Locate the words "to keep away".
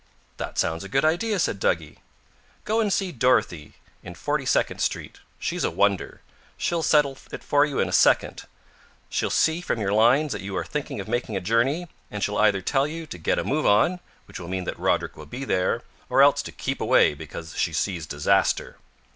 16.41-17.13